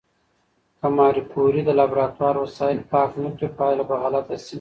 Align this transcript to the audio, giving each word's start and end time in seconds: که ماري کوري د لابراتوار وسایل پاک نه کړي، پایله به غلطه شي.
که 0.79 0.87
ماري 0.97 1.23
کوري 1.33 1.61
د 1.65 1.69
لابراتوار 1.79 2.35
وسایل 2.39 2.79
پاک 2.91 3.09
نه 3.23 3.29
کړي، 3.35 3.47
پایله 3.59 3.83
به 3.89 3.95
غلطه 4.03 4.35
شي. 4.45 4.49